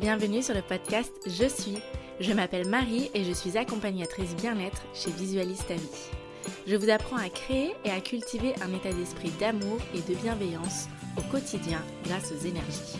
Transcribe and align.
Bienvenue 0.00 0.42
sur 0.42 0.54
le 0.54 0.62
podcast 0.62 1.12
Je 1.24 1.46
suis. 1.48 1.78
Je 2.18 2.32
m'appelle 2.32 2.66
Marie 2.66 3.10
et 3.14 3.22
je 3.22 3.32
suis 3.32 3.56
accompagnatrice 3.56 4.34
bien-être 4.34 4.82
chez 4.92 5.12
Visualiste 5.12 5.70
vie. 5.70 6.10
Je 6.66 6.74
vous 6.74 6.90
apprends 6.90 7.16
à 7.16 7.28
créer 7.28 7.74
et 7.84 7.90
à 7.90 8.00
cultiver 8.00 8.54
un 8.60 8.74
état 8.74 8.92
d'esprit 8.92 9.30
d'amour 9.38 9.78
et 9.94 10.00
de 10.00 10.18
bienveillance 10.18 10.88
au 11.16 11.22
quotidien 11.30 11.80
grâce 12.04 12.32
aux 12.32 12.44
énergies. 12.44 12.98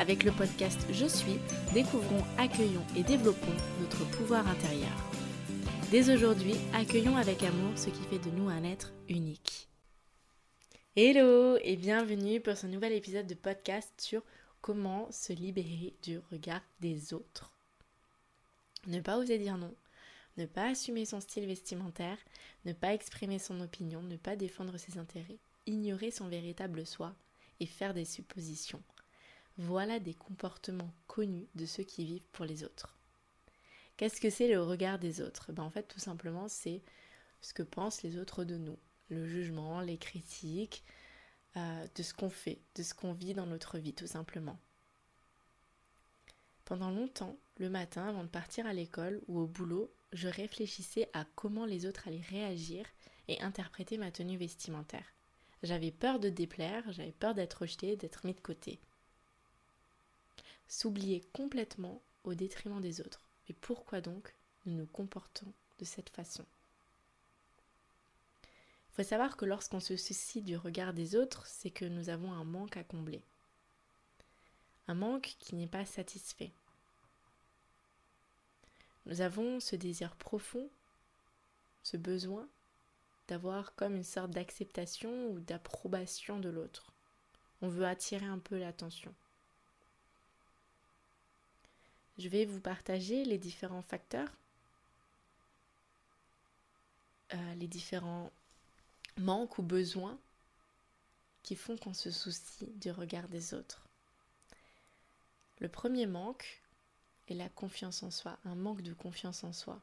Avec 0.00 0.24
le 0.24 0.32
podcast 0.32 0.80
Je 0.90 1.04
suis, 1.04 1.38
découvrons, 1.74 2.24
accueillons 2.38 2.84
et 2.96 3.02
développons 3.02 3.52
notre 3.80 4.08
pouvoir 4.16 4.48
intérieur. 4.48 4.96
Dès 5.90 6.10
aujourd'hui, 6.10 6.54
accueillons 6.72 7.18
avec 7.18 7.42
amour 7.42 7.72
ce 7.76 7.90
qui 7.90 8.02
fait 8.04 8.30
de 8.30 8.34
nous 8.34 8.48
un 8.48 8.64
être 8.64 8.94
unique. 9.10 9.68
Hello 10.96 11.58
et 11.62 11.76
bienvenue 11.76 12.40
pour 12.40 12.56
ce 12.56 12.66
nouvel 12.66 12.92
épisode 12.92 13.26
de 13.26 13.34
podcast 13.34 13.92
sur 13.98 14.22
comment 14.64 15.12
se 15.12 15.34
libérer 15.34 15.94
du 16.02 16.18
regard 16.30 16.62
des 16.80 17.12
autres. 17.12 17.52
Ne 18.86 19.02
pas 19.02 19.18
oser 19.18 19.36
dire 19.36 19.58
non, 19.58 19.74
ne 20.38 20.46
pas 20.46 20.70
assumer 20.70 21.04
son 21.04 21.20
style 21.20 21.44
vestimentaire, 21.44 22.16
ne 22.64 22.72
pas 22.72 22.94
exprimer 22.94 23.38
son 23.38 23.60
opinion, 23.60 24.00
ne 24.00 24.16
pas 24.16 24.36
défendre 24.36 24.78
ses 24.78 24.96
intérêts, 24.96 25.36
ignorer 25.66 26.10
son 26.10 26.28
véritable 26.28 26.86
soi 26.86 27.14
et 27.60 27.66
faire 27.66 27.92
des 27.92 28.06
suppositions. 28.06 28.82
Voilà 29.58 30.00
des 30.00 30.14
comportements 30.14 30.94
connus 31.08 31.46
de 31.54 31.66
ceux 31.66 31.84
qui 31.84 32.06
vivent 32.06 32.28
pour 32.32 32.46
les 32.46 32.64
autres. 32.64 32.96
Qu'est-ce 33.98 34.18
que 34.18 34.30
c'est 34.30 34.48
le 34.48 34.62
regard 34.62 34.98
des 34.98 35.20
autres? 35.20 35.52
Ben 35.52 35.64
En 35.64 35.70
fait, 35.70 35.88
tout 35.88 36.00
simplement, 36.00 36.48
c'est 36.48 36.80
ce 37.42 37.52
que 37.52 37.62
pensent 37.62 38.02
les 38.02 38.16
autres 38.16 38.44
de 38.44 38.56
nous. 38.56 38.78
Le 39.10 39.26
jugement, 39.26 39.82
les 39.82 39.98
critiques, 39.98 40.84
euh, 41.56 41.86
de 41.94 42.02
ce 42.02 42.14
qu'on 42.14 42.30
fait, 42.30 42.58
de 42.74 42.82
ce 42.82 42.94
qu'on 42.94 43.12
vit 43.12 43.34
dans 43.34 43.46
notre 43.46 43.78
vie, 43.78 43.94
tout 43.94 44.06
simplement. 44.06 44.58
Pendant 46.64 46.90
longtemps, 46.90 47.36
le 47.58 47.68
matin, 47.68 48.08
avant 48.08 48.24
de 48.24 48.28
partir 48.28 48.66
à 48.66 48.72
l'école 48.72 49.20
ou 49.28 49.38
au 49.38 49.46
boulot, 49.46 49.92
je 50.12 50.28
réfléchissais 50.28 51.08
à 51.12 51.24
comment 51.36 51.66
les 51.66 51.86
autres 51.86 52.08
allaient 52.08 52.20
réagir 52.30 52.86
et 53.28 53.40
interpréter 53.42 53.98
ma 53.98 54.10
tenue 54.10 54.36
vestimentaire. 54.36 55.12
J'avais 55.62 55.90
peur 55.90 56.18
de 56.18 56.28
déplaire, 56.28 56.82
j'avais 56.92 57.12
peur 57.12 57.34
d'être 57.34 57.62
rejetée, 57.62 57.96
d'être 57.96 58.26
mis 58.26 58.34
de 58.34 58.40
côté. 58.40 58.78
S'oublier 60.68 61.22
complètement 61.32 62.02
au 62.24 62.34
détriment 62.34 62.80
des 62.80 63.00
autres. 63.00 63.22
Et 63.48 63.52
pourquoi 63.54 64.00
donc 64.00 64.34
nous 64.66 64.74
nous 64.74 64.86
comportons 64.86 65.52
de 65.78 65.84
cette 65.84 66.10
façon? 66.10 66.44
Faut 68.94 69.02
savoir 69.02 69.36
que 69.36 69.44
lorsqu'on 69.44 69.80
se 69.80 69.96
soucie 69.96 70.40
du 70.40 70.56
regard 70.56 70.94
des 70.94 71.16
autres, 71.16 71.46
c'est 71.46 71.70
que 71.70 71.84
nous 71.84 72.10
avons 72.10 72.32
un 72.32 72.44
manque 72.44 72.76
à 72.76 72.84
combler. 72.84 73.22
Un 74.86 74.94
manque 74.94 75.34
qui 75.40 75.56
n'est 75.56 75.66
pas 75.66 75.84
satisfait. 75.84 76.52
Nous 79.06 79.20
avons 79.20 79.58
ce 79.58 79.74
désir 79.74 80.14
profond, 80.14 80.70
ce 81.82 81.96
besoin 81.96 82.48
d'avoir 83.26 83.74
comme 83.74 83.96
une 83.96 84.04
sorte 84.04 84.30
d'acceptation 84.30 85.28
ou 85.28 85.40
d'approbation 85.40 86.38
de 86.38 86.48
l'autre. 86.48 86.92
On 87.62 87.68
veut 87.68 87.86
attirer 87.86 88.26
un 88.26 88.38
peu 88.38 88.58
l'attention. 88.58 89.12
Je 92.18 92.28
vais 92.28 92.44
vous 92.44 92.60
partager 92.60 93.24
les 93.24 93.38
différents 93.38 93.82
facteurs, 93.82 94.28
euh, 97.32 97.54
les 97.54 97.66
différents 97.66 98.30
manque 99.16 99.58
ou 99.58 99.62
besoin 99.62 100.18
qui 101.42 101.56
font 101.56 101.76
qu'on 101.76 101.94
se 101.94 102.10
soucie 102.10 102.72
du 102.76 102.90
regard 102.90 103.28
des 103.28 103.54
autres. 103.54 103.88
Le 105.60 105.68
premier 105.68 106.06
manque 106.06 106.62
est 107.28 107.34
la 107.34 107.48
confiance 107.48 108.02
en 108.02 108.10
soi, 108.10 108.38
un 108.44 108.54
manque 108.54 108.82
de 108.82 108.92
confiance 108.92 109.44
en 109.44 109.52
soi. 109.52 109.80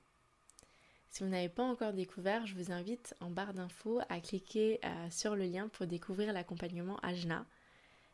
Si 1.09 1.24
vous 1.24 1.30
n'avez 1.30 1.50
pas 1.50 1.64
encore 1.64 1.94
découvert, 1.94 2.46
je 2.47 2.56
vous 2.56 2.72
invite 2.72 3.16
en 3.19 3.30
barre 3.30 3.53
d'infos 3.53 4.00
à 4.09 4.22
cliquer 4.22 4.80
euh, 4.86 5.09
sur 5.09 5.36
le 5.36 5.44
lien 5.46 5.68
pour 5.68 5.86
découvrir 5.86 6.31
l'accompagnement 6.34 6.98
Ajna. 7.00 7.46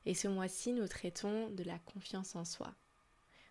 Et 0.06 0.16
ce 0.16 0.28
mois-ci, 0.28 0.74
nous 0.74 0.88
traitons 0.88 1.50
de 1.52 1.64
la 1.64 1.78
confiance 1.80 2.36
en 2.36 2.44
soi. 2.44 2.74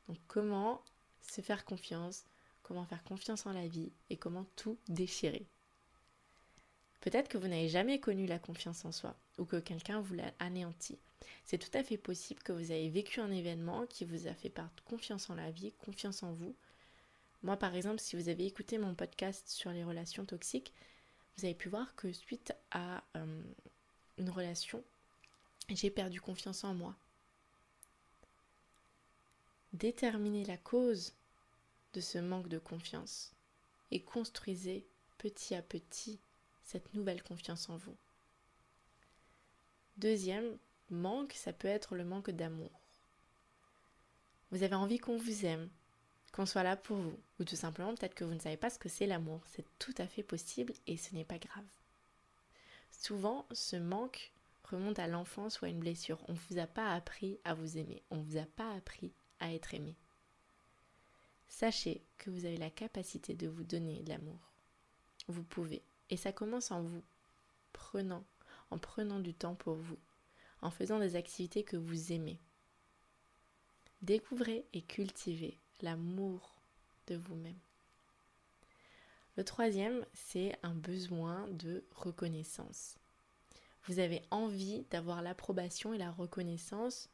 Donc 0.09 0.19
comment 0.27 0.83
se 1.21 1.41
faire 1.41 1.65
confiance, 1.65 2.25
comment 2.62 2.84
faire 2.84 3.04
confiance 3.04 3.47
en 3.47 3.53
la 3.53 3.69
vie 3.69 3.93
et 4.10 4.16
comment 4.16 4.47
tout 4.56 4.78
déchirer. 4.88 5.47
Peut-être 7.06 7.28
que 7.28 7.39
vous 7.39 7.47
n'avez 7.47 7.69
jamais 7.69 8.00
connu 8.00 8.27
la 8.27 8.41
confiance 8.41 8.84
en 8.84 8.91
soi 8.91 9.15
ou 9.39 9.44
que 9.44 9.61
quelqu'un 9.61 10.00
vous 10.00 10.15
l'a 10.15 10.34
anéanti. 10.41 10.99
C'est 11.44 11.56
tout 11.56 11.71
à 11.78 11.84
fait 11.84 11.99
possible 11.99 12.43
que 12.43 12.50
vous 12.50 12.72
ayez 12.72 12.91
vécu 12.91 13.21
un 13.21 13.31
événement 13.31 13.87
qui 13.87 14.05
vous 14.05 14.27
a 14.27 14.34
fait 14.34 14.49
perdre 14.49 14.72
confiance 14.84 15.31
en 15.31 15.37
la 15.37 15.53
vie, 15.53 15.71
confiance 15.84 16.25
en 16.25 16.33
vous. 16.33 16.56
Moi, 17.45 17.56
par 17.56 17.77
exemple, 17.77 18.00
si 18.00 18.16
vous 18.16 18.28
avez 18.28 18.45
écouté 18.45 18.77
mon 18.77 18.97
podcast 18.97 19.49
sur 19.49 19.71
les 19.71 19.84
relations 19.84 20.25
toxiques, 20.25 20.72
vous 21.37 21.45
avez 21.45 21.55
pu 21.55 21.69
voir 21.69 21.95
que 21.95 22.12
suite 22.12 22.53
à 22.72 23.05
euh, 23.15 23.43
une 24.19 24.31
relation, 24.31 24.83
j'ai 25.69 25.91
perdu 25.91 26.21
confiance 26.21 26.65
en 26.65 26.75
moi. 26.75 26.97
Déterminez 29.75 30.45
la 30.45 30.56
cause 30.56 31.12
de 31.93 32.00
ce 32.00 32.19
manque 32.19 32.49
de 32.49 32.59
confiance 32.59 33.31
et 33.93 34.03
construisez 34.03 34.84
petit 35.19 35.55
à 35.55 35.62
petit 35.62 36.19
cette 36.66 36.93
nouvelle 36.94 37.22
confiance 37.22 37.71
en 37.71 37.77
vous. 37.77 37.97
Deuxième 39.97 40.59
manque, 40.91 41.32
ça 41.32 41.53
peut 41.53 41.69
être 41.69 41.94
le 41.94 42.04
manque 42.04 42.31
d'amour. 42.31 42.71
Vous 44.50 44.62
avez 44.62 44.75
envie 44.75 44.99
qu'on 44.99 45.16
vous 45.16 45.47
aime, 45.47 45.71
qu'on 46.32 46.44
soit 46.44 46.65
là 46.65 46.77
pour 46.77 46.99
vous, 46.99 47.19
ou 47.41 47.44
tout 47.44 47.56
simplement 47.56 47.94
peut-être 47.94 48.15
que 48.15 48.25
vous 48.25 48.34
ne 48.34 48.41
savez 48.41 48.56
pas 48.56 48.71
ce 48.71 48.78
que 48.78 48.88
c'est 48.88 49.06
l'amour. 49.06 49.41
C'est 49.47 49.65
tout 49.78 49.94
à 49.97 50.06
fait 50.06 50.22
possible 50.22 50.75
et 50.87 50.97
ce 50.97 51.15
n'est 51.15 51.25
pas 51.25 51.38
grave. 51.38 51.65
Souvent, 52.91 53.47
ce 53.53 53.77
manque 53.77 54.33
remonte 54.65 54.98
à 54.98 55.06
l'enfance 55.06 55.60
ou 55.60 55.65
à 55.65 55.69
une 55.69 55.81
blessure. 55.81 56.19
On 56.28 56.33
ne 56.33 56.38
vous 56.50 56.59
a 56.59 56.66
pas 56.66 56.93
appris 56.93 57.38
à 57.44 57.54
vous 57.54 57.78
aimer, 57.78 58.03
on 58.10 58.16
ne 58.16 58.22
vous 58.22 58.37
a 58.37 58.47
pas 58.47 58.72
appris 58.75 59.12
à 59.41 59.53
être 59.54 59.72
aimé. 59.72 59.97
Sachez 61.48 62.03
que 62.19 62.31
vous 62.31 62.44
avez 62.44 62.56
la 62.56 62.71
capacité 62.71 63.34
de 63.34 63.47
vous 63.47 63.65
donner 63.65 64.03
de 64.03 64.09
l'amour. 64.09 64.53
Vous 65.28 65.44
pouvez. 65.44 65.83
Et 66.11 66.17
ça 66.17 66.33
commence 66.33 66.71
en 66.71 66.83
vous 66.83 67.03
prenant, 67.72 68.25
en 68.71 68.78
prenant 68.78 69.21
du 69.21 69.34
temps 69.34 69.55
pour 69.55 69.75
vous, 69.75 69.99
en 70.62 70.71
faisant 70.71 70.99
des 70.99 71.17
activités 71.17 71.65
que 71.65 71.77
vous 71.77 72.12
aimez. 72.12 72.39
Découvrez 74.03 74.66
et 74.72 74.83
cultivez 74.83 75.59
l'amour 75.83 76.56
de 77.06 77.16
vous-même. 77.16 77.59
Le 79.37 79.45
troisième, 79.45 80.05
c'est 80.15 80.56
un 80.62 80.75
besoin 80.75 81.47
de 81.49 81.84
reconnaissance. 81.95 82.97
Vous 83.84 83.99
avez 83.99 84.22
envie 84.31 84.84
d'avoir 84.91 85.22
l'approbation 85.22 85.93
et 85.93 85.99
la 85.99 86.11
reconnaissance 86.11 87.11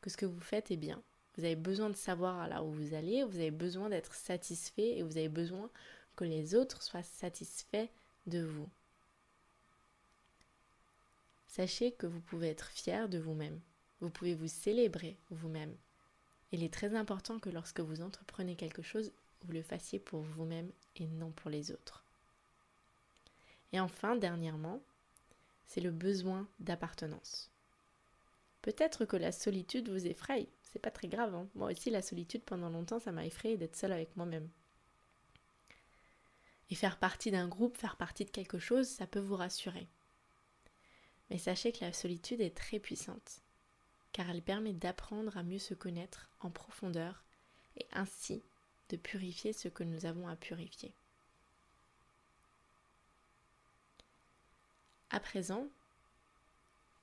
que 0.00 0.08
ce 0.08 0.16
que 0.16 0.26
vous 0.26 0.40
faites 0.40 0.70
est 0.70 0.76
bien. 0.76 1.02
Vous 1.36 1.44
avez 1.44 1.56
besoin 1.56 1.90
de 1.90 1.96
savoir 1.96 2.48
là 2.48 2.62
où 2.62 2.70
vous 2.70 2.94
allez, 2.94 3.24
vous 3.24 3.36
avez 3.36 3.50
besoin 3.50 3.88
d'être 3.88 4.14
satisfait 4.14 4.98
et 4.98 5.02
vous 5.02 5.16
avez 5.16 5.28
besoin 5.28 5.68
que 6.14 6.24
les 6.24 6.54
autres 6.54 6.82
soient 6.82 7.02
satisfaits 7.02 7.88
de 8.26 8.42
vous. 8.42 8.68
Sachez 11.46 11.92
que 11.92 12.06
vous 12.06 12.20
pouvez 12.20 12.48
être 12.48 12.68
fier 12.68 13.08
de 13.08 13.18
vous-même. 13.18 13.60
Vous 14.00 14.10
pouvez 14.10 14.34
vous 14.34 14.48
célébrer 14.48 15.16
vous-même. 15.30 15.74
Il 16.52 16.62
est 16.62 16.72
très 16.72 16.94
important 16.94 17.38
que 17.38 17.50
lorsque 17.50 17.80
vous 17.80 18.00
entreprenez 18.00 18.56
quelque 18.56 18.82
chose, 18.82 19.12
vous 19.42 19.52
le 19.52 19.62
fassiez 19.62 19.98
pour 19.98 20.20
vous-même 20.20 20.70
et 20.96 21.06
non 21.06 21.30
pour 21.30 21.50
les 21.50 21.70
autres. 21.70 22.04
Et 23.72 23.80
enfin, 23.80 24.16
dernièrement, 24.16 24.80
c'est 25.66 25.80
le 25.80 25.90
besoin 25.90 26.48
d'appartenance. 26.60 27.50
Peut-être 28.62 29.04
que 29.04 29.16
la 29.16 29.32
solitude 29.32 29.88
vous 29.88 30.06
effraie, 30.06 30.48
c'est 30.62 30.78
pas 30.78 30.90
très 30.90 31.08
grave. 31.08 31.34
Hein. 31.34 31.48
Moi 31.54 31.70
aussi, 31.70 31.90
la 31.90 32.02
solitude 32.02 32.42
pendant 32.42 32.70
longtemps, 32.70 33.00
ça 33.00 33.12
m'a 33.12 33.26
effrayé 33.26 33.56
d'être 33.56 33.76
seule 33.76 33.92
avec 33.92 34.16
moi-même. 34.16 34.48
Et 36.70 36.74
faire 36.74 36.98
partie 36.98 37.30
d'un 37.30 37.48
groupe, 37.48 37.76
faire 37.76 37.96
partie 37.96 38.24
de 38.24 38.30
quelque 38.30 38.58
chose, 38.58 38.88
ça 38.88 39.06
peut 39.06 39.20
vous 39.20 39.36
rassurer. 39.36 39.86
Mais 41.30 41.38
sachez 41.38 41.72
que 41.72 41.84
la 41.84 41.92
solitude 41.92 42.40
est 42.40 42.56
très 42.56 42.78
puissante, 42.78 43.42
car 44.12 44.28
elle 44.30 44.42
permet 44.42 44.72
d'apprendre 44.72 45.36
à 45.36 45.42
mieux 45.42 45.58
se 45.58 45.74
connaître 45.74 46.30
en 46.40 46.50
profondeur 46.50 47.22
et 47.76 47.86
ainsi 47.92 48.42
de 48.88 48.96
purifier 48.96 49.52
ce 49.52 49.68
que 49.68 49.84
nous 49.84 50.06
avons 50.06 50.28
à 50.28 50.36
purifier. 50.36 50.92
À 55.10 55.20
présent, 55.20 55.68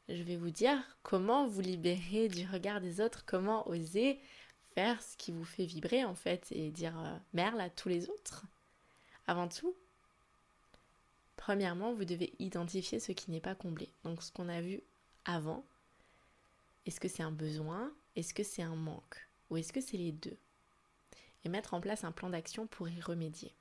je 0.09 0.21
vais 0.23 0.35
vous 0.35 0.49
dire 0.49 0.77
comment 1.03 1.47
vous 1.47 1.61
libérer 1.61 2.27
du 2.27 2.45
regard 2.45 2.81
des 2.81 2.99
autres, 2.99 3.23
comment 3.25 3.67
oser 3.69 4.19
faire 4.75 5.01
ce 5.01 5.17
qui 5.17 5.31
vous 5.31 5.45
fait 5.45 5.65
vibrer 5.65 6.03
en 6.03 6.15
fait 6.15 6.47
et 6.51 6.71
dire 6.71 6.97
euh, 6.99 7.17
merle 7.33 7.61
à 7.61 7.69
tous 7.69 7.89
les 7.89 8.09
autres. 8.09 8.45
Avant 9.31 9.47
tout, 9.47 9.73
premièrement, 11.37 11.93
vous 11.93 12.03
devez 12.03 12.33
identifier 12.39 12.99
ce 12.99 13.13
qui 13.13 13.31
n'est 13.31 13.39
pas 13.39 13.55
comblé. 13.55 13.87
Donc 14.03 14.21
ce 14.21 14.29
qu'on 14.29 14.49
a 14.49 14.59
vu 14.59 14.81
avant, 15.23 15.63
est-ce 16.85 16.99
que 16.99 17.07
c'est 17.07 17.23
un 17.23 17.31
besoin? 17.31 17.93
Est-ce 18.17 18.33
que 18.33 18.43
c'est 18.43 18.61
un 18.61 18.75
manque? 18.75 19.25
Ou 19.49 19.55
est-ce 19.55 19.71
que 19.71 19.79
c'est 19.79 19.95
les 19.95 20.11
deux? 20.11 20.35
Et 21.45 21.49
mettre 21.49 21.73
en 21.73 21.79
place 21.79 22.03
un 22.03 22.11
plan 22.11 22.29
d'action 22.29 22.67
pour 22.67 22.89
y 22.89 22.99
remédier. 22.99 23.53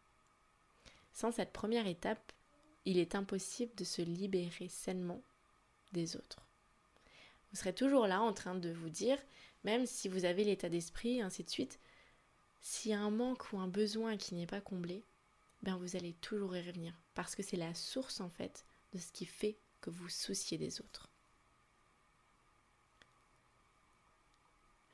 Sans 1.12 1.30
cette 1.30 1.52
première 1.52 1.86
étape, 1.86 2.32
il 2.84 2.98
est 2.98 3.14
impossible 3.14 3.72
de 3.76 3.84
se 3.84 4.02
libérer 4.02 4.68
sainement 4.68 5.22
des 5.92 6.16
autres. 6.16 6.44
Vous 7.52 7.58
serez 7.58 7.76
toujours 7.76 8.08
là 8.08 8.20
en 8.22 8.32
train 8.32 8.56
de 8.56 8.72
vous 8.72 8.90
dire, 8.90 9.18
même 9.62 9.86
si 9.86 10.08
vous 10.08 10.24
avez 10.24 10.42
l'état 10.42 10.68
d'esprit, 10.68 11.22
ainsi 11.22 11.44
de 11.44 11.50
suite, 11.50 11.78
s'il 12.60 12.90
y 12.90 12.94
a 12.94 13.00
un 13.00 13.10
manque 13.12 13.52
ou 13.52 13.60
un 13.60 13.68
besoin 13.68 14.16
qui 14.16 14.34
n'est 14.34 14.48
pas 14.48 14.60
comblé, 14.60 15.04
ben 15.62 15.76
vous 15.76 15.96
allez 15.96 16.14
toujours 16.14 16.56
y 16.56 16.62
revenir. 16.66 16.94
Parce 17.14 17.34
que 17.34 17.42
c'est 17.42 17.56
la 17.56 17.74
source 17.74 18.20
en 18.20 18.30
fait 18.30 18.64
de 18.92 18.98
ce 18.98 19.12
qui 19.12 19.26
fait 19.26 19.56
que 19.80 19.90
vous 19.90 20.08
souciez 20.08 20.58
des 20.58 20.80
autres. 20.80 21.08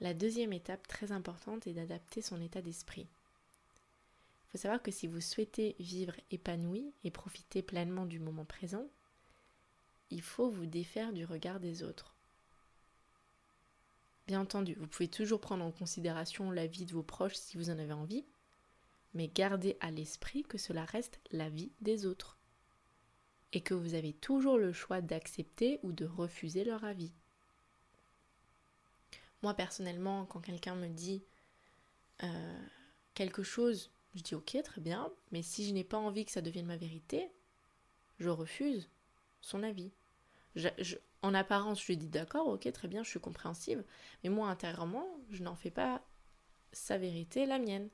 La 0.00 0.12
deuxième 0.12 0.52
étape 0.52 0.86
très 0.86 1.10
importante 1.10 1.66
est 1.66 1.72
d'adapter 1.72 2.20
son 2.20 2.40
état 2.40 2.60
d'esprit. 2.60 3.06
Il 3.06 4.50
faut 4.52 4.58
savoir 4.58 4.82
que 4.82 4.90
si 4.90 5.06
vous 5.06 5.20
souhaitez 5.20 5.74
vivre 5.78 6.14
épanoui 6.30 6.92
et 7.02 7.10
profiter 7.10 7.62
pleinement 7.62 8.04
du 8.04 8.20
moment 8.20 8.44
présent, 8.44 8.86
il 10.10 10.22
faut 10.22 10.50
vous 10.50 10.66
défaire 10.66 11.12
du 11.12 11.24
regard 11.24 11.60
des 11.60 11.82
autres. 11.82 12.14
Bien 14.26 14.40
entendu, 14.40 14.74
vous 14.74 14.86
pouvez 14.86 15.08
toujours 15.08 15.40
prendre 15.40 15.64
en 15.64 15.70
considération 15.70 16.50
la 16.50 16.66
vie 16.66 16.84
de 16.84 16.92
vos 16.92 17.02
proches 17.02 17.36
si 17.36 17.56
vous 17.56 17.70
en 17.70 17.78
avez 17.78 17.92
envie, 17.92 18.24
mais 19.16 19.28
gardez 19.28 19.76
à 19.80 19.90
l'esprit 19.90 20.42
que 20.44 20.58
cela 20.58 20.84
reste 20.84 21.20
la 21.32 21.48
vie 21.48 21.72
des 21.80 22.04
autres 22.04 22.38
et 23.52 23.62
que 23.62 23.72
vous 23.72 23.94
avez 23.94 24.12
toujours 24.12 24.58
le 24.58 24.72
choix 24.72 25.00
d'accepter 25.00 25.80
ou 25.82 25.92
de 25.92 26.04
refuser 26.04 26.64
leur 26.64 26.84
avis. 26.84 27.12
Moi 29.42 29.54
personnellement, 29.54 30.26
quand 30.26 30.40
quelqu'un 30.40 30.74
me 30.74 30.88
dit 30.88 31.24
euh, 32.22 32.66
quelque 33.14 33.42
chose, 33.42 33.90
je 34.14 34.22
dis 34.22 34.34
ok, 34.34 34.58
très 34.62 34.80
bien, 34.82 35.10
mais 35.32 35.42
si 35.42 35.66
je 35.66 35.72
n'ai 35.72 35.84
pas 35.84 35.98
envie 35.98 36.26
que 36.26 36.32
ça 36.32 36.42
devienne 36.42 36.66
ma 36.66 36.76
vérité, 36.76 37.30
je 38.18 38.28
refuse 38.28 38.90
son 39.40 39.62
avis. 39.62 39.92
en 41.22 41.32
apparence, 41.32 41.80
je 41.80 41.86
lui 41.86 41.96
dis 41.96 42.08
d'accord, 42.08 42.48
ok, 42.48 42.70
très 42.70 42.88
bien, 42.88 43.02
je 43.02 43.08
suis 43.08 43.20
compréhensive, 43.20 43.82
mais 44.22 44.30
moi 44.30 44.48
intérieurement, 44.48 45.06
je 45.30 45.42
n'en 45.42 45.54
fais 45.54 45.70
pas 45.70 46.02
sa 46.72 46.98
vérité 46.98 47.46
la 47.46 47.58
mienne. 47.58 47.88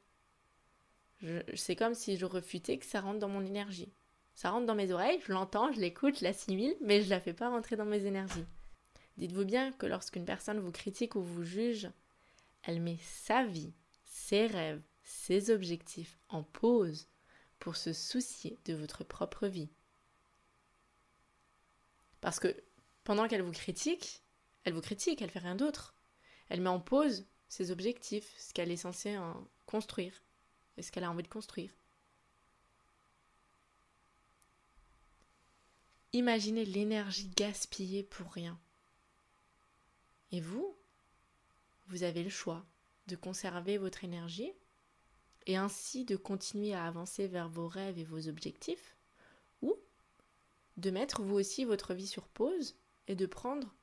C'est 1.54 1.76
comme 1.76 1.94
si 1.94 2.16
je 2.16 2.26
refutais 2.26 2.78
que 2.78 2.86
ça 2.86 3.00
rentre 3.00 3.18
dans 3.18 3.28
mon 3.28 3.44
énergie. 3.44 3.92
Ça 4.34 4.50
rentre 4.50 4.66
dans 4.66 4.74
mes 4.74 4.92
oreilles, 4.92 5.20
je 5.26 5.32
l'entends, 5.32 5.72
je 5.72 5.80
l'écoute, 5.80 6.18
je 6.18 6.24
l'assimile, 6.24 6.74
mais 6.80 7.00
je 7.00 7.06
ne 7.06 7.10
la 7.10 7.20
fais 7.20 7.34
pas 7.34 7.50
rentrer 7.50 7.76
dans 7.76 7.84
mes 7.84 8.06
énergies. 8.06 8.46
Dites-vous 9.18 9.44
bien 9.44 9.72
que 9.72 9.86
lorsqu'une 9.86 10.24
personne 10.24 10.58
vous 10.58 10.72
critique 10.72 11.14
ou 11.14 11.22
vous 11.22 11.44
juge, 11.44 11.90
elle 12.62 12.80
met 12.80 12.98
sa 13.02 13.44
vie, 13.44 13.74
ses 14.04 14.46
rêves, 14.46 14.82
ses 15.04 15.50
objectifs 15.50 16.18
en 16.28 16.42
pause 16.42 17.08
pour 17.58 17.76
se 17.76 17.92
soucier 17.92 18.58
de 18.64 18.74
votre 18.74 19.04
propre 19.04 19.46
vie. 19.46 19.70
Parce 22.20 22.40
que 22.40 22.56
pendant 23.04 23.28
qu'elle 23.28 23.42
vous 23.42 23.52
critique, 23.52 24.22
elle 24.64 24.72
vous 24.72 24.80
critique, 24.80 25.20
elle 25.22 25.30
fait 25.30 25.38
rien 25.40 25.56
d'autre. 25.56 25.94
Elle 26.48 26.60
met 26.60 26.68
en 26.70 26.80
pause 26.80 27.26
ses 27.48 27.70
objectifs, 27.70 28.32
ce 28.38 28.54
qu'elle 28.54 28.70
est 28.70 28.76
censée 28.76 29.18
construire 29.66 30.22
et 30.76 30.82
ce 30.82 30.90
qu'elle 30.90 31.04
a 31.04 31.10
envie 31.10 31.22
de 31.22 31.28
construire. 31.28 31.70
Imaginez 36.12 36.64
l'énergie 36.64 37.30
gaspillée 37.36 38.02
pour 38.02 38.32
rien. 38.32 38.58
Et 40.30 40.40
vous, 40.40 40.76
vous 41.88 42.02
avez 42.02 42.22
le 42.22 42.30
choix 42.30 42.64
de 43.06 43.16
conserver 43.16 43.78
votre 43.78 44.04
énergie 44.04 44.52
et 45.46 45.56
ainsi 45.56 46.04
de 46.04 46.16
continuer 46.16 46.74
à 46.74 46.84
avancer 46.84 47.26
vers 47.26 47.48
vos 47.48 47.66
rêves 47.66 47.98
et 47.98 48.04
vos 48.04 48.28
objectifs, 48.28 48.96
ou 49.60 49.76
de 50.76 50.90
mettre 50.90 51.22
vous 51.22 51.34
aussi 51.34 51.64
votre 51.64 51.94
vie 51.94 52.06
sur 52.06 52.28
pause 52.28 52.76
et 53.08 53.16
de 53.16 53.26
prendre 53.26 53.74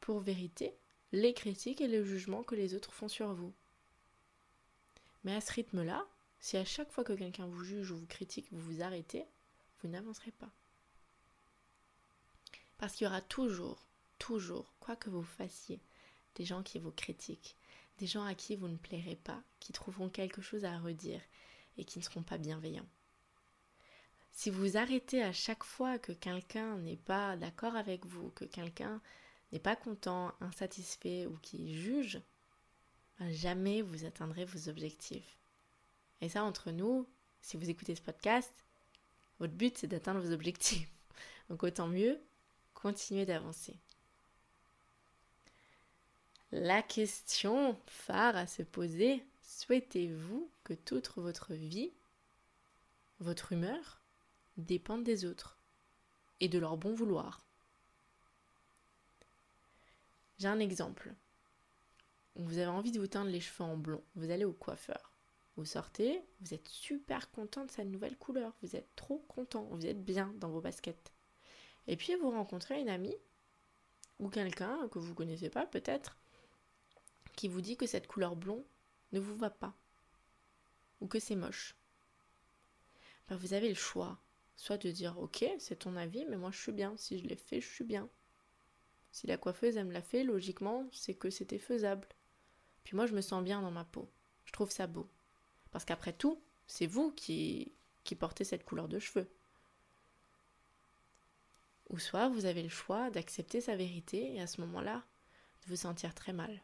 pour 0.00 0.20
vérité 0.20 0.74
les 1.12 1.34
critiques 1.34 1.80
et 1.80 1.88
les 1.88 2.04
jugements 2.04 2.44
que 2.44 2.54
les 2.54 2.74
autres 2.74 2.92
font 2.92 3.08
sur 3.08 3.32
vous. 3.32 3.52
Mais 5.26 5.34
à 5.34 5.40
ce 5.40 5.52
rythme-là, 5.54 6.06
si 6.38 6.56
à 6.56 6.64
chaque 6.64 6.92
fois 6.92 7.02
que 7.02 7.12
quelqu'un 7.12 7.48
vous 7.48 7.64
juge 7.64 7.90
ou 7.90 7.96
vous 7.96 8.06
critique, 8.06 8.46
vous 8.52 8.60
vous 8.60 8.80
arrêtez, 8.80 9.26
vous 9.82 9.88
n'avancerez 9.88 10.30
pas. 10.30 10.52
Parce 12.78 12.92
qu'il 12.92 13.06
y 13.06 13.08
aura 13.08 13.22
toujours, 13.22 13.88
toujours, 14.20 14.72
quoi 14.78 14.94
que 14.94 15.10
vous 15.10 15.24
fassiez, 15.24 15.80
des 16.36 16.44
gens 16.44 16.62
qui 16.62 16.78
vous 16.78 16.92
critiquent, 16.92 17.56
des 17.98 18.06
gens 18.06 18.22
à 18.22 18.36
qui 18.36 18.54
vous 18.54 18.68
ne 18.68 18.76
plairez 18.76 19.16
pas, 19.16 19.42
qui 19.58 19.72
trouveront 19.72 20.08
quelque 20.08 20.42
chose 20.42 20.64
à 20.64 20.78
redire 20.78 21.22
et 21.76 21.84
qui 21.84 21.98
ne 21.98 22.04
seront 22.04 22.22
pas 22.22 22.38
bienveillants. 22.38 22.88
Si 24.30 24.48
vous 24.48 24.76
arrêtez 24.76 25.24
à 25.24 25.32
chaque 25.32 25.64
fois 25.64 25.98
que 25.98 26.12
quelqu'un 26.12 26.78
n'est 26.78 26.98
pas 26.98 27.36
d'accord 27.36 27.74
avec 27.74 28.06
vous, 28.06 28.30
que 28.30 28.44
quelqu'un 28.44 29.02
n'est 29.50 29.58
pas 29.58 29.74
content, 29.74 30.32
insatisfait 30.40 31.26
ou 31.26 31.36
qui 31.38 31.74
juge, 31.74 32.20
jamais 33.30 33.82
vous 33.82 34.04
atteindrez 34.04 34.44
vos 34.44 34.68
objectifs. 34.68 35.36
Et 36.20 36.28
ça, 36.28 36.44
entre 36.44 36.70
nous, 36.70 37.06
si 37.40 37.56
vous 37.56 37.70
écoutez 37.70 37.94
ce 37.94 38.02
podcast, 38.02 38.52
votre 39.38 39.54
but 39.54 39.76
c'est 39.76 39.86
d'atteindre 39.86 40.20
vos 40.20 40.32
objectifs. 40.32 40.90
Donc 41.48 41.62
autant 41.62 41.88
mieux, 41.88 42.20
continuez 42.74 43.26
d'avancer. 43.26 43.76
La 46.52 46.82
question 46.82 47.78
phare 47.86 48.36
à 48.36 48.46
se 48.46 48.62
poser, 48.62 49.22
souhaitez-vous 49.42 50.48
que 50.64 50.74
toute 50.74 51.10
votre 51.16 51.54
vie, 51.54 51.92
votre 53.20 53.52
humeur, 53.52 54.00
dépende 54.56 55.04
des 55.04 55.24
autres 55.24 55.58
et 56.40 56.48
de 56.48 56.58
leur 56.58 56.76
bon 56.76 56.94
vouloir? 56.94 57.40
J'ai 60.38 60.48
un 60.48 60.60
exemple 60.60 61.14
vous 62.38 62.58
avez 62.58 62.68
envie 62.68 62.92
de 62.92 63.00
vous 63.00 63.06
teindre 63.06 63.30
les 63.30 63.40
cheveux 63.40 63.64
en 63.64 63.76
blond, 63.76 64.02
vous 64.14 64.30
allez 64.30 64.44
au 64.44 64.52
coiffeur. 64.52 65.12
Vous 65.56 65.64
sortez, 65.64 66.22
vous 66.40 66.52
êtes 66.52 66.68
super 66.68 67.30
content 67.30 67.64
de 67.64 67.70
cette 67.70 67.88
nouvelle 67.88 68.16
couleur, 68.18 68.52
vous 68.62 68.76
êtes 68.76 68.94
trop 68.94 69.18
content, 69.26 69.64
vous 69.70 69.86
êtes 69.86 70.04
bien 70.04 70.34
dans 70.36 70.50
vos 70.50 70.60
baskets. 70.60 71.12
Et 71.86 71.96
puis 71.96 72.14
vous 72.16 72.30
rencontrez 72.30 72.78
une 72.80 72.90
amie 72.90 73.16
ou 74.18 74.28
quelqu'un 74.28 74.88
que 74.88 74.98
vous 74.98 75.14
connaissez 75.14 75.48
pas 75.48 75.66
peut-être 75.66 76.18
qui 77.36 77.48
vous 77.48 77.60
dit 77.60 77.76
que 77.76 77.86
cette 77.86 78.06
couleur 78.06 78.36
blond 78.36 78.64
ne 79.12 79.20
vous 79.20 79.36
va 79.36 79.50
pas 79.50 79.74
ou 81.00 81.06
que 81.06 81.18
c'est 81.18 81.36
moche. 81.36 81.74
Ben, 83.28 83.36
vous 83.36 83.54
avez 83.54 83.68
le 83.68 83.74
choix, 83.74 84.18
soit 84.56 84.78
de 84.78 84.90
dire 84.90 85.18
ok 85.18 85.44
c'est 85.58 85.80
ton 85.80 85.96
avis 85.96 86.26
mais 86.26 86.36
moi 86.36 86.50
je 86.50 86.60
suis 86.60 86.72
bien, 86.72 86.94
si 86.98 87.18
je 87.18 87.26
l'ai 87.26 87.36
fait 87.36 87.62
je 87.62 87.68
suis 87.68 87.84
bien. 87.84 88.10
Si 89.10 89.26
la 89.26 89.38
coiffeuse 89.38 89.78
elle 89.78 89.86
me 89.86 89.92
l'a 89.92 90.02
fait, 90.02 90.22
logiquement 90.22 90.86
c'est 90.92 91.14
que 91.14 91.30
c'était 91.30 91.58
faisable. 91.58 92.08
Puis 92.86 92.94
moi, 92.94 93.06
je 93.06 93.14
me 93.14 93.20
sens 93.20 93.42
bien 93.42 93.60
dans 93.60 93.72
ma 93.72 93.84
peau. 93.84 94.08
Je 94.44 94.52
trouve 94.52 94.70
ça 94.70 94.86
beau. 94.86 95.08
Parce 95.72 95.84
qu'après 95.84 96.12
tout, 96.12 96.40
c'est 96.68 96.86
vous 96.86 97.10
qui, 97.10 97.72
qui 98.04 98.14
portez 98.14 98.44
cette 98.44 98.64
couleur 98.64 98.86
de 98.86 99.00
cheveux. 99.00 99.28
Ou 101.90 101.98
soit 101.98 102.28
vous 102.28 102.44
avez 102.44 102.62
le 102.62 102.68
choix 102.68 103.10
d'accepter 103.10 103.60
sa 103.60 103.74
vérité 103.74 104.34
et 104.34 104.40
à 104.40 104.46
ce 104.46 104.60
moment-là, 104.60 105.02
de 105.64 105.68
vous 105.68 105.74
sentir 105.74 106.14
très 106.14 106.32
mal. 106.32 106.62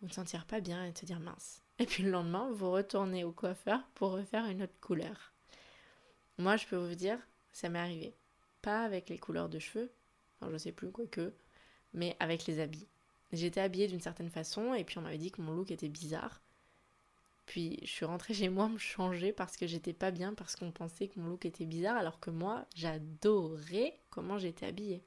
Vous 0.00 0.08
ne 0.08 0.12
sentir 0.12 0.46
pas 0.46 0.58
bien 0.58 0.84
et 0.84 0.90
de 0.90 0.98
se 0.98 1.06
dire 1.06 1.20
mince. 1.20 1.62
Et 1.78 1.86
puis 1.86 2.02
le 2.02 2.10
lendemain, 2.10 2.50
vous 2.50 2.72
retournez 2.72 3.22
au 3.22 3.30
coiffeur 3.30 3.86
pour 3.94 4.10
refaire 4.10 4.46
une 4.46 4.64
autre 4.64 4.80
couleur. 4.80 5.32
Moi, 6.38 6.56
je 6.56 6.66
peux 6.66 6.76
vous 6.76 6.96
dire, 6.96 7.20
ça 7.52 7.68
m'est 7.68 7.78
arrivé. 7.78 8.16
Pas 8.62 8.82
avec 8.82 9.10
les 9.10 9.18
couleurs 9.18 9.48
de 9.48 9.60
cheveux, 9.60 9.92
je 10.50 10.56
sais 10.58 10.72
plus 10.72 10.90
quoi 10.90 11.06
que, 11.06 11.32
mais 11.94 12.16
avec 12.18 12.46
les 12.46 12.58
habits. 12.58 12.88
J'étais 13.32 13.60
habillée 13.60 13.88
d'une 13.88 14.00
certaine 14.00 14.30
façon 14.30 14.74
et 14.74 14.84
puis 14.84 14.98
on 14.98 15.02
m'avait 15.02 15.18
dit 15.18 15.30
que 15.30 15.40
mon 15.40 15.54
look 15.54 15.70
était 15.70 15.88
bizarre. 15.88 16.42
Puis 17.46 17.78
je 17.82 17.90
suis 17.90 18.04
rentrée 18.04 18.34
chez 18.34 18.48
moi 18.48 18.68
me 18.68 18.78
changer 18.78 19.32
parce 19.32 19.56
que 19.56 19.66
j'étais 19.66 19.92
pas 19.92 20.10
bien, 20.10 20.34
parce 20.34 20.56
qu'on 20.56 20.70
pensait 20.70 21.08
que 21.08 21.18
mon 21.18 21.30
look 21.30 21.44
était 21.44 21.64
bizarre, 21.64 21.96
alors 21.96 22.20
que 22.20 22.30
moi, 22.30 22.66
j'adorais 22.74 23.98
comment 24.10 24.38
j'étais 24.38 24.66
habillée. 24.66 25.02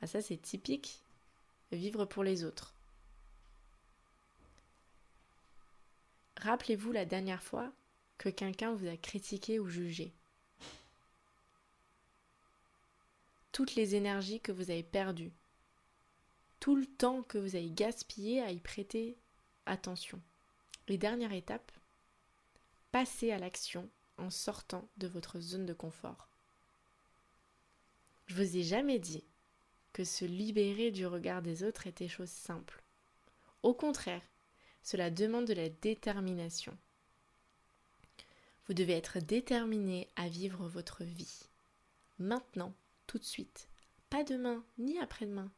Bah, 0.00 0.06
ça, 0.06 0.20
c'est 0.20 0.36
typique 0.36 1.02
vivre 1.72 2.04
pour 2.04 2.22
les 2.22 2.44
autres. 2.44 2.74
Rappelez-vous 6.36 6.92
la 6.92 7.04
dernière 7.04 7.42
fois 7.42 7.72
que 8.18 8.28
quelqu'un 8.28 8.74
vous 8.74 8.86
a 8.86 8.96
critiqué 8.96 9.58
ou 9.58 9.68
jugé. 9.68 10.12
Toutes 13.52 13.76
les 13.76 13.94
énergies 13.94 14.40
que 14.40 14.52
vous 14.52 14.70
avez 14.70 14.82
perdues, 14.82 15.32
le 16.72 16.86
temps 16.86 17.22
que 17.22 17.38
vous 17.38 17.56
avez 17.56 17.70
gaspillé 17.70 18.40
à 18.40 18.50
y 18.50 18.58
prêter 18.58 19.18
attention. 19.66 20.20
Et 20.88 20.98
dernière 20.98 21.32
étape, 21.32 21.70
passez 22.90 23.30
à 23.30 23.38
l'action 23.38 23.88
en 24.16 24.30
sortant 24.30 24.88
de 24.96 25.06
votre 25.06 25.40
zone 25.40 25.66
de 25.66 25.74
confort. 25.74 26.28
Je 28.26 28.34
vous 28.34 28.56
ai 28.56 28.62
jamais 28.62 28.98
dit 28.98 29.24
que 29.92 30.04
se 30.04 30.24
libérer 30.24 30.90
du 30.90 31.06
regard 31.06 31.42
des 31.42 31.62
autres 31.62 31.86
était 31.86 32.08
chose 32.08 32.30
simple. 32.30 32.82
Au 33.62 33.74
contraire, 33.74 34.22
cela 34.82 35.10
demande 35.10 35.46
de 35.46 35.54
la 35.54 35.68
détermination. 35.68 36.76
Vous 38.66 38.74
devez 38.74 38.94
être 38.94 39.18
déterminé 39.18 40.08
à 40.16 40.28
vivre 40.28 40.66
votre 40.66 41.04
vie. 41.04 41.48
Maintenant, 42.18 42.74
tout 43.06 43.18
de 43.18 43.24
suite. 43.24 43.68
Pas 44.08 44.24
demain, 44.24 44.64
ni 44.78 44.98
après-demain. 44.98 45.50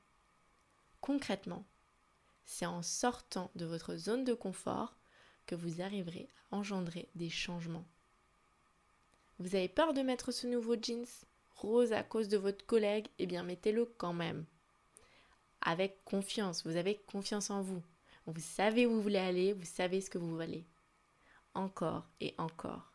Concrètement, 1.01 1.65
c'est 2.45 2.67
en 2.67 2.83
sortant 2.83 3.51
de 3.55 3.65
votre 3.65 3.97
zone 3.97 4.25
de 4.25 4.35
confort 4.35 4.97
que 5.47 5.55
vous 5.55 5.81
arriverez 5.81 6.29
à 6.51 6.57
engendrer 6.57 7.09
des 7.15 7.31
changements. 7.31 7.87
Vous 9.39 9.55
avez 9.55 9.69
peur 9.69 9.93
de 9.95 10.03
mettre 10.03 10.33
ce 10.33 10.47
nouveau 10.47 10.77
jeans 10.81 11.07
rose 11.57 11.93
à 11.93 12.03
cause 12.03 12.29
de 12.29 12.37
votre 12.37 12.65
collègue? 12.67 13.09
Eh 13.19 13.27
bien, 13.27 13.43
mettez-le 13.43 13.85
quand 13.85 14.13
même. 14.13 14.45
Avec 15.61 16.05
confiance, 16.05 16.65
vous 16.67 16.77
avez 16.77 16.97
confiance 17.07 17.51
en 17.51 17.63
vous. 17.63 17.83
Vous 18.27 18.41
savez 18.41 18.87
où 18.87 18.95
vous 18.95 19.03
voulez 19.03 19.19
aller, 19.19 19.53
vous 19.53 19.65
savez 19.65 20.01
ce 20.01 20.11
que 20.11 20.19
vous 20.19 20.35
voulez. 20.35 20.65
Encore 21.55 22.07
et 22.21 22.35
encore. 22.39 22.93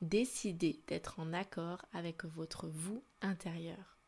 Décidez 0.00 0.82
d'être 0.86 1.18
en 1.18 1.32
accord 1.32 1.84
avec 1.92 2.24
votre 2.24 2.66
vous 2.68 3.02
intérieur. 3.22 3.98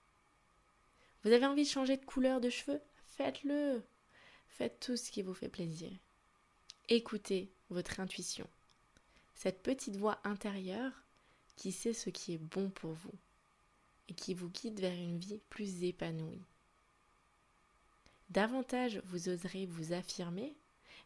Vous 1.24 1.32
avez 1.32 1.46
envie 1.46 1.64
de 1.64 1.68
changer 1.68 1.96
de 1.96 2.04
couleur 2.04 2.40
de 2.40 2.50
cheveux? 2.50 2.80
Faites-le. 3.16 3.82
Faites 4.48 4.78
tout 4.78 4.96
ce 4.96 5.10
qui 5.10 5.22
vous 5.22 5.32
fait 5.32 5.48
plaisir. 5.48 5.90
Écoutez 6.90 7.50
votre 7.70 7.98
intuition. 7.98 8.46
Cette 9.34 9.62
petite 9.62 9.96
voix 9.96 10.20
intérieure 10.24 10.92
qui 11.56 11.72
sait 11.72 11.94
ce 11.94 12.10
qui 12.10 12.34
est 12.34 12.38
bon 12.38 12.68
pour 12.68 12.92
vous 12.92 13.14
et 14.08 14.14
qui 14.14 14.34
vous 14.34 14.50
guide 14.50 14.80
vers 14.80 14.92
une 14.92 15.18
vie 15.18 15.40
plus 15.48 15.82
épanouie. 15.82 16.42
Davantage 18.28 19.00
vous 19.06 19.30
oserez 19.30 19.64
vous 19.64 19.94
affirmer 19.94 20.54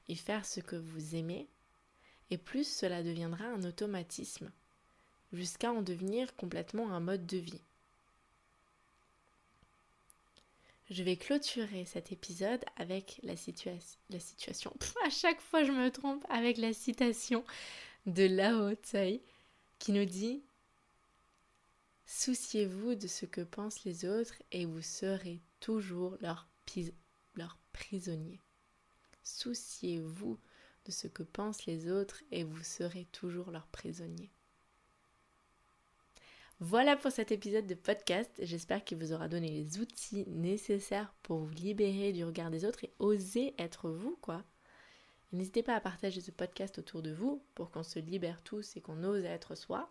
et 0.08 0.16
faire 0.16 0.44
ce 0.44 0.58
que 0.58 0.76
vous 0.76 1.14
aimez, 1.14 1.48
et 2.30 2.38
plus 2.38 2.66
cela 2.66 3.04
deviendra 3.04 3.44
un 3.44 3.62
automatisme, 3.62 4.50
jusqu'à 5.32 5.72
en 5.72 5.82
devenir 5.82 6.34
complètement 6.34 6.92
un 6.92 7.00
mode 7.00 7.26
de 7.26 7.36
vie. 7.36 7.62
Je 10.90 11.04
vais 11.04 11.16
clôturer 11.16 11.84
cet 11.84 12.10
épisode 12.10 12.64
avec 12.74 13.20
la, 13.22 13.36
situation. 13.36 14.74
à 15.04 15.10
chaque 15.10 15.40
fois 15.40 15.62
je 15.62 15.70
me 15.70 15.88
trompe 15.88 16.26
avec 16.28 16.58
la 16.58 16.72
citation 16.72 17.44
de 18.06 18.24
Lao 18.24 18.74
Tsai 18.74 19.22
qui 19.78 19.92
nous 19.92 20.04
dit 20.04 20.42
Souciez-vous 22.06 22.96
de 22.96 23.06
ce 23.06 23.24
que 23.24 23.40
pensent 23.40 23.84
les 23.84 24.04
autres 24.04 24.34
et 24.50 24.64
vous 24.64 24.82
serez 24.82 25.40
toujours 25.60 26.16
leur, 26.20 26.48
leur 27.36 27.56
prisonnier. 27.72 28.40
Souciez-vous 29.22 30.40
de 30.86 30.90
ce 30.90 31.06
que 31.06 31.22
pensent 31.22 31.66
les 31.66 31.88
autres 31.88 32.24
et 32.32 32.42
vous 32.42 32.64
serez 32.64 33.04
toujours 33.12 33.52
leur 33.52 33.68
prisonnier. 33.68 34.32
Voilà 36.62 36.94
pour 36.94 37.10
cet 37.10 37.32
épisode 37.32 37.66
de 37.66 37.74
podcast. 37.74 38.30
J'espère 38.42 38.84
qu'il 38.84 38.98
vous 38.98 39.14
aura 39.14 39.28
donné 39.28 39.48
les 39.48 39.78
outils 39.78 40.26
nécessaires 40.28 41.14
pour 41.22 41.38
vous 41.38 41.54
libérer 41.54 42.12
du 42.12 42.22
regard 42.22 42.50
des 42.50 42.66
autres 42.66 42.84
et 42.84 42.92
oser 42.98 43.54
être 43.58 43.88
vous, 43.88 44.18
quoi. 44.20 44.44
N'hésitez 45.32 45.62
pas 45.62 45.74
à 45.74 45.80
partager 45.80 46.20
ce 46.20 46.30
podcast 46.30 46.78
autour 46.78 47.00
de 47.00 47.12
vous 47.12 47.42
pour 47.54 47.70
qu'on 47.70 47.82
se 47.82 47.98
libère 47.98 48.42
tous 48.42 48.76
et 48.76 48.82
qu'on 48.82 49.04
ose 49.04 49.24
être 49.24 49.54
soi. 49.54 49.88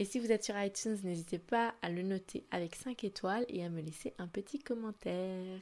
Et 0.00 0.04
si 0.04 0.18
vous 0.18 0.32
êtes 0.32 0.42
sur 0.42 0.58
iTunes, 0.60 0.98
n'hésitez 1.04 1.38
pas 1.38 1.76
à 1.82 1.88
le 1.88 2.02
noter 2.02 2.48
avec 2.50 2.74
5 2.74 3.04
étoiles 3.04 3.46
et 3.48 3.64
à 3.64 3.70
me 3.70 3.80
laisser 3.80 4.12
un 4.18 4.26
petit 4.26 4.58
commentaire. 4.58 5.60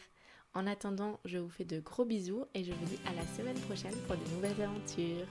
En 0.54 0.66
attendant, 0.66 1.20
je 1.26 1.36
vous 1.36 1.50
fais 1.50 1.66
de 1.66 1.80
gros 1.80 2.06
bisous 2.06 2.46
et 2.54 2.64
je 2.64 2.72
vous 2.72 2.86
dis 2.86 2.98
à 3.04 3.12
la 3.12 3.26
semaine 3.36 3.60
prochaine 3.60 3.96
pour 4.06 4.16
de 4.16 4.30
nouvelles 4.30 4.62
aventures. 4.62 5.26